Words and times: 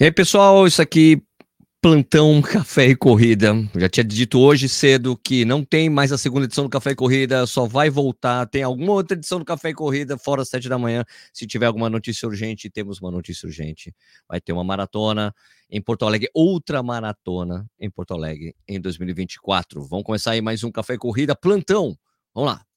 E 0.00 0.04
aí, 0.04 0.10
pessoal, 0.10 0.66
isso 0.66 0.80
aqui, 0.80 1.22
plantão 1.78 2.40
Café 2.40 2.86
e 2.86 2.96
Corrida. 2.96 3.52
Já 3.76 3.86
tinha 3.86 4.02
dito 4.02 4.40
hoje 4.40 4.66
cedo 4.66 5.14
que 5.14 5.44
não 5.44 5.62
tem 5.62 5.90
mais 5.90 6.10
a 6.10 6.16
segunda 6.16 6.46
edição 6.46 6.64
do 6.64 6.70
Café 6.70 6.92
e 6.92 6.94
Corrida, 6.94 7.46
só 7.46 7.66
vai 7.66 7.90
voltar. 7.90 8.46
Tem 8.46 8.62
alguma 8.62 8.92
outra 8.92 9.14
edição 9.14 9.38
do 9.38 9.44
Café 9.44 9.68
e 9.68 9.74
Corrida 9.74 10.16
fora 10.16 10.40
às 10.40 10.48
sete 10.48 10.70
da 10.70 10.78
manhã. 10.78 11.04
Se 11.34 11.46
tiver 11.46 11.66
alguma 11.66 11.90
notícia 11.90 12.26
urgente, 12.26 12.70
temos 12.70 12.98
uma 12.98 13.10
notícia 13.10 13.46
urgente. 13.46 13.94
Vai 14.26 14.40
ter 14.40 14.54
uma 14.54 14.64
maratona 14.64 15.34
em 15.68 15.82
Porto 15.82 16.06
Alegre, 16.06 16.30
outra 16.32 16.82
maratona 16.82 17.66
em 17.78 17.90
Porto 17.90 18.14
Alegre 18.14 18.56
em 18.66 18.80
2024. 18.80 19.84
Vamos 19.84 20.06
começar 20.06 20.30
aí 20.30 20.40
mais 20.40 20.64
um 20.64 20.72
Café 20.72 20.94
e 20.94 20.98
Corrida 20.98 21.36
plantão. 21.36 21.94
Vamos 22.34 22.52
lá. 22.52 22.69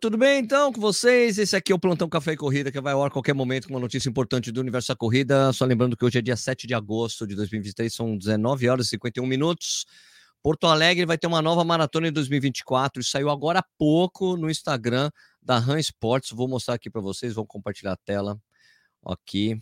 Tudo 0.00 0.16
bem 0.16 0.38
então 0.38 0.72
com 0.72 0.80
vocês? 0.80 1.38
Esse 1.38 1.56
aqui 1.56 1.72
é 1.72 1.74
o 1.74 1.78
Plantão 1.78 2.08
Café 2.08 2.32
e 2.32 2.36
Corrida, 2.36 2.70
que 2.70 2.80
vai 2.80 2.92
ao 2.92 3.02
ar 3.02 3.08
a 3.08 3.10
qualquer 3.10 3.34
momento 3.34 3.66
com 3.66 3.74
uma 3.74 3.80
notícia 3.80 4.08
importante 4.08 4.52
do 4.52 4.60
universo 4.60 4.88
da 4.88 4.96
corrida. 4.96 5.52
Só 5.52 5.64
lembrando 5.64 5.96
que 5.96 6.04
hoje 6.04 6.18
é 6.18 6.22
dia 6.22 6.36
7 6.36 6.68
de 6.68 6.74
agosto 6.74 7.26
de 7.26 7.34
2023, 7.34 7.92
são 7.92 8.16
19 8.16 8.68
horas 8.68 8.86
e 8.86 8.90
51 8.90 9.26
minutos. 9.26 9.84
Porto 10.40 10.68
Alegre 10.68 11.04
vai 11.04 11.18
ter 11.18 11.26
uma 11.26 11.42
nova 11.42 11.64
maratona 11.64 12.06
em 12.06 12.12
2024. 12.12 13.00
Isso 13.00 13.10
saiu 13.10 13.28
agora 13.28 13.58
há 13.58 13.64
pouco 13.76 14.36
no 14.36 14.48
Instagram 14.48 15.10
da 15.42 15.56
Han 15.56 15.80
Sports. 15.80 16.30
Vou 16.30 16.46
mostrar 16.46 16.74
aqui 16.74 16.88
para 16.88 17.00
vocês, 17.00 17.34
vou 17.34 17.44
compartilhar 17.44 17.92
a 17.92 17.96
tela 17.96 18.40
aqui. 19.04 19.60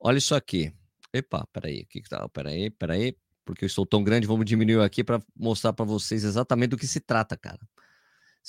Olha 0.00 0.18
isso 0.18 0.34
aqui. 0.34 0.72
Epa, 1.12 1.46
peraí, 1.52 1.82
o 1.82 1.86
que 1.86 2.02
que 2.02 2.08
tá? 2.08 2.28
Peraí, 2.28 2.70
peraí, 2.70 3.16
porque 3.44 3.64
eu 3.64 3.68
estou 3.68 3.86
tão 3.86 4.02
grande, 4.02 4.26
vamos 4.26 4.44
diminuir 4.44 4.82
aqui 4.82 5.04
para 5.04 5.22
mostrar 5.36 5.72
para 5.72 5.84
vocês 5.84 6.24
exatamente 6.24 6.70
do 6.70 6.76
que 6.76 6.88
se 6.88 6.98
trata, 6.98 7.36
cara. 7.36 7.60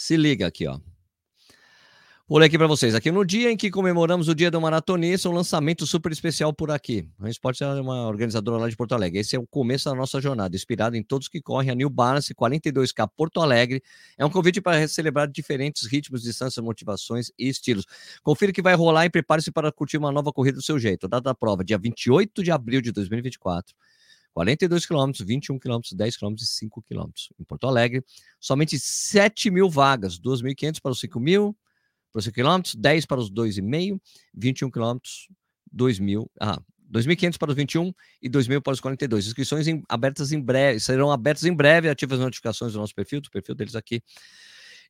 Se 0.02 0.16
liga 0.16 0.48
aqui, 0.48 0.66
ó. 0.66 0.80
Vou 2.26 2.40
ler 2.40 2.46
aqui 2.46 2.58
para 2.58 2.68
vocês. 2.68 2.96
Aqui 2.96 3.12
no 3.12 3.26
dia 3.26 3.52
em 3.52 3.58
que 3.58 3.70
comemoramos 3.70 4.30
o 4.30 4.34
Dia 4.34 4.50
do 4.50 4.62
Maratonista, 4.62 5.28
um 5.28 5.34
lançamento 5.34 5.86
super 5.86 6.10
especial 6.10 6.54
por 6.54 6.72
aqui. 6.72 7.06
A 7.20 7.30
Esporte 7.30 7.66
é 7.66 7.68
uma 7.68 8.08
organizadora 8.08 8.62
lá 8.62 8.70
de 8.70 8.78
Porto 8.78 8.94
Alegre. 8.94 9.20
Esse 9.20 9.36
é 9.36 9.40
o 9.40 9.46
começo 9.46 9.90
da 9.90 9.94
nossa 9.94 10.22
jornada, 10.22 10.56
inspirado 10.56 10.96
em 10.96 11.04
todos 11.04 11.28
que 11.28 11.42
correm 11.42 11.70
a 11.70 11.76
New 11.76 11.90
Balance 11.90 12.34
42K 12.34 13.10
Porto 13.14 13.42
Alegre. 13.42 13.84
É 14.18 14.26
um 14.26 14.30
convite 14.30 14.62
para 14.62 14.88
celebrar 14.88 15.28
diferentes 15.28 15.86
ritmos, 15.86 16.24
distâncias, 16.24 16.64
motivações 16.64 17.30
e 17.38 17.50
estilos. 17.50 17.86
Confira 18.24 18.54
que 18.54 18.62
vai 18.62 18.76
rolar 18.76 19.04
e 19.04 19.10
prepare-se 19.10 19.52
para 19.52 19.70
curtir 19.70 19.98
uma 19.98 20.14
nova 20.14 20.32
corrida 20.32 20.56
do 20.56 20.64
seu 20.64 20.80
jeito. 20.80 21.10
Data 21.10 21.24
da 21.24 21.36
prova, 21.36 21.62
dia 21.62 21.78
28 21.78 22.42
de 22.42 22.52
abril 22.52 22.80
de 22.80 22.94
2024. 22.94 23.76
42 24.40 24.86
quilômetros, 24.86 25.28
21 25.28 25.60
quilômetros, 25.60 25.92
10 25.92 26.16
quilômetros 26.16 26.48
e 26.48 26.52
5 26.54 26.82
quilômetros. 26.84 27.30
Em 27.38 27.44
Porto 27.44 27.68
Alegre, 27.68 28.02
somente 28.40 28.80
7 28.80 29.52
mil 29.52 29.70
vagas, 29.70 30.18
2.500 30.18 30.80
para 30.82 30.92
os 30.92 31.00
5 31.02 31.20
mil, 31.20 31.58
para 32.10 32.20
os 32.20 32.24
5 32.24 32.36
quilômetros, 32.36 32.76
10 32.76 33.06
para 33.06 33.20
os 33.20 33.30
2,5, 33.30 34.00
21 34.34 34.72
quilômetros, 34.72 35.28
2.000, 35.76 36.26
ah, 36.40 36.62
2.500 36.90 37.38
para 37.38 37.50
os 37.50 37.56
21 37.58 37.94
e 38.22 38.30
2.000 38.30 38.62
para 38.62 38.72
os 38.72 38.80
42. 38.80 39.28
Inscrições 39.28 39.68
em, 39.68 39.84
abertas 39.90 40.32
em 40.32 40.40
breve, 40.40 40.80
serão 40.80 41.12
abertas 41.12 41.44
em 41.44 41.54
breve, 41.54 41.90
ative 41.90 42.14
as 42.14 42.22
notificações 42.22 42.72
do 42.72 42.80
nosso 42.80 42.96
perfil, 42.96 43.20
do 43.20 43.30
perfil 43.30 43.54
deles 43.54 43.76
aqui, 43.76 44.02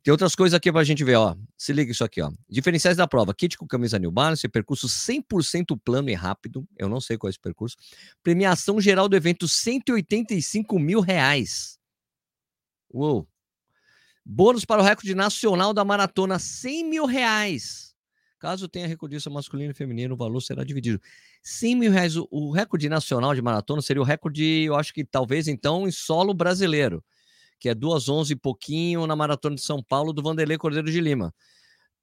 tem 0.02 0.12
outras 0.14 0.34
coisas 0.34 0.56
aqui 0.56 0.72
pra 0.72 0.84
gente 0.84 1.04
ver, 1.04 1.16
ó. 1.16 1.36
Se 1.58 1.74
liga 1.74 1.92
isso 1.92 2.04
aqui, 2.04 2.22
ó. 2.22 2.32
Diferenciais 2.50 2.96
da 2.96 3.08
prova: 3.08 3.34
kit 3.34 3.58
com 3.58 3.68
camisa 3.68 4.00
New 4.00 4.12
Balance, 4.12 4.48
percurso 4.48 4.88
100% 4.88 5.78
plano 5.84 6.10
e 6.10 6.14
rápido. 6.14 6.66
Eu 6.78 6.88
não 6.88 7.02
sei 7.02 7.18
qual 7.18 7.28
é 7.28 7.32
esse 7.32 7.40
percurso. 7.40 7.76
Premiação 8.24 8.80
geral 8.80 9.10
do 9.10 9.16
evento: 9.16 9.48
185 9.48 10.80
mil 10.80 11.02
reais. 11.02 11.78
Uou. 12.90 13.28
Bônus 14.26 14.64
para 14.64 14.82
o 14.82 14.86
recorde 14.86 15.14
nacional 15.14 15.74
da 15.74 15.84
maratona: 15.84 16.40
100 16.40 16.86
mil 16.86 17.06
reais. 17.06 17.94
Caso 18.40 18.70
tenha 18.70 18.88
recordista 18.88 19.30
masculino 19.30 19.72
e 19.72 19.76
feminino, 19.76 20.14
o 20.14 20.18
valor 20.18 20.40
será 20.40 20.64
dividido. 20.64 21.02
100 21.44 21.76
mil 21.76 21.92
reais. 21.92 22.16
O, 22.16 22.52
recorde 22.52 22.88
nacional 22.88 23.36
de 23.36 23.42
maratona 23.42 23.82
seria 23.82 24.02
o 24.02 24.06
recorde, 24.06 24.64
eu 24.64 24.76
acho 24.76 24.94
que 24.94 25.04
talvez 25.04 25.50
então, 25.50 25.86
em 25.86 25.92
solo 25.92 26.34
brasileiro 26.34 27.04
que 27.60 27.70
é 27.70 27.76
duas 27.76 28.08
onze 28.10 28.34
e 28.34 28.36
pouquinho 28.36 29.06
na 29.06 29.16
Maratona 29.16 29.56
de 29.56 29.62
São 29.62 29.84
Paulo 29.84 30.14
do 30.14 30.24
Vanderlei 30.24 30.58
Cordeiro 30.58 30.90
de 30.90 31.02
Lima. 31.02 31.34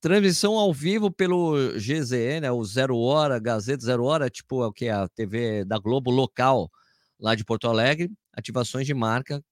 Transmissão 0.00 0.54
ao 0.54 0.72
vivo 0.72 1.10
pelo 1.10 1.54
GZN, 1.78 2.40
né, 2.42 2.52
o 2.52 2.62
Zero 2.64 2.98
Hora, 2.98 3.38
Gazeta 3.38 3.84
Zero 3.84 4.04
Hora, 4.04 4.28
tipo 4.28 4.62
é 4.62 4.66
o 4.66 4.72
que 4.72 4.86
é 4.86 4.92
a 4.92 5.08
TV 5.08 5.64
da 5.64 5.78
Globo 5.78 6.10
local 6.10 6.70
lá 7.18 7.34
de 7.34 7.44
Porto 7.44 7.66
Alegre, 7.66 8.12
ativações 8.32 8.86
de 8.86 8.92
marca, 8.92 9.42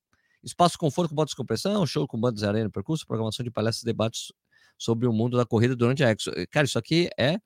espaço 0.43 0.79
conforto 0.79 1.09
com 1.09 1.15
botas 1.15 1.31
de 1.31 1.37
compressão, 1.37 1.87
show 1.87 2.07
com 2.07 2.21
bandas 2.21 2.41
de 2.41 2.47
areia 2.47 2.65
no 2.65 2.71
percurso, 2.71 3.07
programação 3.07 3.43
de 3.43 3.51
palestras 3.51 3.83
e 3.83 3.87
debates 3.87 4.33
sobre 4.79 5.09
o 5.09 5.13
mundo 5.13 5.37
da 5.37 5.47
corrida 5.47 5.75
durante 5.75 6.05
a 6.05 6.13
Expo. 6.13 6.31
Cara, 6.51 6.67
isso 6.67 6.79
aqui 6.79 7.09
é 7.19 7.39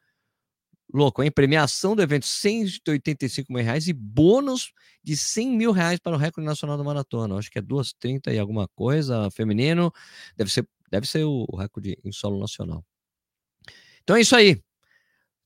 louco, 0.93 1.22
hein? 1.22 1.31
Premiação 1.31 1.94
do 1.94 2.03
evento, 2.03 2.26
185 2.26 3.53
mil 3.53 3.62
reais 3.62 3.88
e 3.88 3.93
bônus 3.93 4.72
de 5.03 5.16
100 5.16 5.56
mil 5.56 5.72
reais 5.72 5.99
para 5.99 6.16
o 6.16 6.19
recorde 6.19 6.47
nacional 6.47 6.76
da 6.76 6.84
maratona. 6.84 7.37
Acho 7.37 7.50
que 7.50 7.59
é 7.59 7.62
2,30 7.62 8.32
e 8.32 8.38
alguma 8.38 8.69
coisa, 8.69 9.31
feminino. 9.31 9.93
Deve 10.37 10.50
ser, 10.50 10.69
deve 10.91 11.06
ser 11.06 11.25
o 11.25 11.47
recorde 11.56 11.99
em 12.04 12.12
solo 12.12 12.38
nacional. 12.38 12.84
Então 14.03 14.16
é 14.16 14.21
isso 14.21 14.34
aí. 14.34 14.62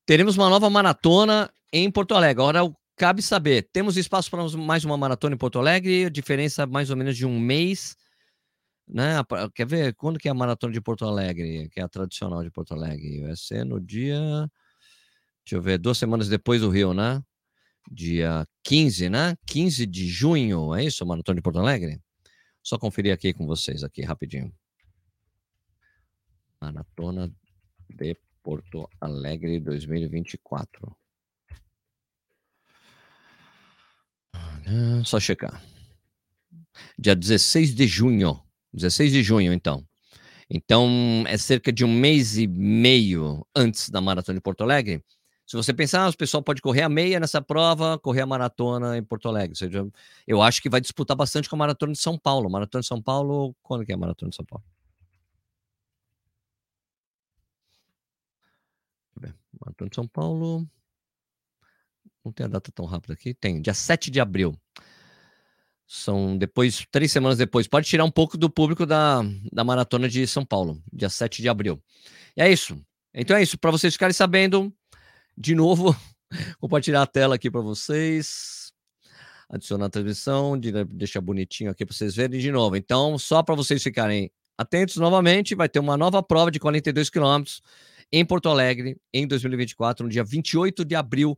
Teremos 0.07 0.37
uma 0.37 0.49
nova 0.49 0.69
maratona 0.71 1.53
em 1.73 1.91
Porto 1.91 2.15
Alegre. 2.15 2.43
Agora 2.43 2.61
cabe 2.97 3.23
saber, 3.23 3.69
temos 3.73 3.97
espaço 3.97 4.31
para 4.31 4.47
mais 4.57 4.85
uma 4.85 4.97
maratona 4.97 5.35
em 5.35 5.39
Porto 5.39 5.59
Alegre, 5.59 6.11
diferença 6.11 6.67
mais 6.67 6.91
ou 6.91 6.97
menos 6.97 7.17
de 7.17 7.27
um 7.27 7.39
mês. 7.39 7.97
Né? 8.87 9.15
Quer 9.55 9.67
ver 9.67 9.95
quando 9.95 10.19
que 10.19 10.29
é 10.29 10.31
a 10.31 10.35
maratona 10.35 10.73
de 10.73 10.81
Porto 10.81 11.05
Alegre, 11.05 11.69
que 11.71 11.81
é 11.81 11.83
a 11.83 11.89
tradicional 11.89 12.43
de 12.43 12.51
Porto 12.51 12.75
Alegre? 12.75 13.23
Vai 13.23 13.37
ser 13.37 13.65
no 13.65 13.81
dia 13.81 14.49
Deixa 15.45 15.57
eu 15.57 15.63
ver, 15.63 15.79
duas 15.79 15.99
semanas 15.99 16.29
depois 16.29 16.61
do 16.61 16.71
Rio, 16.71 16.95
né? 16.95 17.23
Dia 17.91 18.47
15, 18.63 19.09
né? 19.09 19.37
15 19.47 19.87
de 19.87 20.07
junho, 20.07 20.75
é 20.75 20.85
isso, 20.85 21.05
Maratona 21.05 21.37
de 21.37 21.43
Porto 21.43 21.59
Alegre? 21.59 22.01
Só 22.63 22.79
conferir 22.79 23.13
aqui 23.13 23.33
com 23.33 23.47
vocês, 23.47 23.83
aqui, 23.83 24.03
rapidinho. 24.03 24.53
Maratona 26.61 27.33
de 27.91 28.17
Porto 28.43 28.89
Alegre 29.01 29.59
2024. 29.59 30.97
Só 35.05 35.19
checar. 35.19 35.63
Dia 36.97 37.17
16 37.17 37.75
de 37.75 37.87
junho. 37.87 38.41
16 38.73 39.13
de 39.13 39.23
junho, 39.23 39.53
então. 39.53 39.85
Então, 40.49 41.25
é 41.27 41.37
cerca 41.37 41.73
de 41.73 41.85
um 41.85 41.93
mês 41.93 42.39
e 42.39 42.47
meio 42.47 43.47
antes 43.55 43.91
da 43.91 44.01
Maratona 44.01 44.39
de 44.39 44.43
Porto 44.43 44.63
Alegre. 44.63 45.03
Se 45.53 45.57
você 45.57 45.75
pensar, 45.75 46.07
ah, 46.07 46.09
o 46.09 46.17
pessoal 46.17 46.43
pode 46.43 46.63
correr 46.63 46.81
a 46.81 46.89
meia 46.89 47.21
nessa 47.21 47.43
prova, 47.43 47.99
correr 47.99 48.23
a 48.23 48.27
maratona 48.27 48.97
em 48.97 49.05
Porto 49.05 49.29
Alegre. 49.29 49.51
Ou 49.51 49.57
seja, 49.57 49.87
eu 50.27 50.41
acho 50.41 50.63
que 50.63 50.71
vai 50.71 50.81
disputar 50.81 51.15
bastante 51.15 51.47
com 51.47 51.55
a 51.57 51.59
maratona 51.59 51.93
de 51.93 51.99
São 51.99 52.17
Paulo. 52.17 52.49
Maratona 52.49 52.81
de 52.81 52.89
São 52.89 53.03
Paulo, 53.03 53.55
quando 53.63 53.85
que 53.85 53.93
é 53.93 53.95
a 53.95 53.99
maratona 53.99 54.31
de 54.31 54.37
São 54.37 54.47
Paulo? 54.47 54.65
Maratona 59.61 59.91
de 59.91 59.95
São 59.95 60.09
Paulo. 60.09 60.67
Não 62.25 62.33
tem 62.33 62.47
a 62.47 62.49
data 62.49 62.73
tão 62.73 62.87
rápida 62.87 63.13
aqui? 63.13 63.35
Tem, 63.35 63.61
dia 63.61 63.75
7 63.75 64.11
de 64.11 64.21
abril. 64.21 64.59
São 65.87 66.35
depois, 66.39 66.87
três 66.91 67.13
semanas 67.13 67.37
depois. 67.37 67.69
Pode 67.69 67.87
tirar 67.87 68.07
um 68.07 68.11
pouco 68.11 68.39
do 68.39 68.49
público 68.49 68.87
da, 68.87 69.21
da 69.53 69.63
maratona 69.63 70.09
de 70.09 70.27
São 70.27 70.47
Paulo, 70.47 70.83
dia 70.91 71.11
7 71.11 71.43
de 71.43 71.49
abril. 71.51 71.79
E 72.35 72.41
é 72.41 72.51
isso. 72.51 72.83
Então 73.13 73.37
é 73.37 73.43
isso. 73.43 73.59
Para 73.59 73.71
vocês 73.71 73.93
ficarem 73.93 74.15
sabendo, 74.15 74.75
de 75.37 75.55
novo, 75.55 75.97
compartilhar 76.61 77.03
a 77.03 77.07
tela 77.07 77.35
aqui 77.35 77.51
para 77.51 77.61
vocês. 77.61 78.73
Adicionar 79.49 79.87
a 79.87 79.91
transmissão, 79.91 80.59
deixar 80.89 81.21
bonitinho 81.21 81.71
aqui 81.71 81.85
para 81.85 81.95
vocês 81.95 82.15
verem 82.15 82.41
de 82.41 82.51
novo. 82.51 82.75
Então, 82.77 83.19
só 83.19 83.43
para 83.43 83.55
vocês 83.55 83.83
ficarem 83.83 84.31
atentos 84.57 84.97
novamente, 84.97 85.55
vai 85.55 85.69
ter 85.69 85.79
uma 85.79 85.97
nova 85.97 86.23
prova 86.23 86.51
de 86.51 86.59
42 86.59 87.11
quilômetros 87.11 87.61
em 88.11 88.25
Porto 88.25 88.49
Alegre 88.49 88.97
em 89.13 89.27
2024, 89.27 90.05
no 90.05 90.11
dia 90.11 90.25
28 90.25 90.85
de 90.85 90.95
abril, 90.95 91.37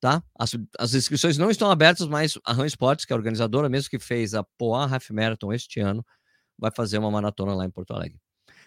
tá? 0.00 0.22
As, 0.38 0.56
as 0.78 0.94
inscrições 0.94 1.38
não 1.38 1.50
estão 1.50 1.70
abertas, 1.70 2.06
mas 2.06 2.38
a 2.44 2.52
Ram 2.52 2.66
Sports, 2.66 3.04
que 3.04 3.12
é 3.12 3.14
a 3.14 3.18
organizadora 3.18 3.68
mesmo 3.68 3.90
que 3.90 3.98
fez 3.98 4.34
a 4.34 4.42
Poa 4.58 4.84
Half 4.84 5.10
Marathon 5.10 5.52
este 5.52 5.80
ano, 5.80 6.04
vai 6.58 6.70
fazer 6.74 6.98
uma 6.98 7.10
maratona 7.10 7.54
lá 7.54 7.64
em 7.64 7.70
Porto 7.70 7.92
Alegre. 7.92 8.18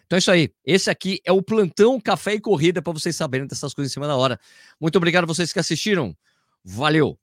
Então 0.06 0.18
é 0.18 0.20
isso 0.20 0.32
aí. 0.32 0.50
Esse 0.66 0.90
aqui 0.90 1.20
é 1.26 1.32
o 1.32 1.42
plantão 1.42 2.00
Café 2.00 2.36
e 2.36 2.40
Corrida 2.40 2.82
para 2.82 2.94
vocês 2.94 3.16
saberem 3.16 3.48
dessas 3.48 3.74
coisas 3.74 3.92
em 3.92 3.94
cima 3.94 4.08
da 4.08 4.16
hora. 4.16 4.40
Muito 4.80 4.96
obrigado 4.98 5.24
a 5.24 5.28
vocês 5.28 5.52
que 5.52 5.60
assistiram. 5.60 6.16
Valeu! 6.64 7.23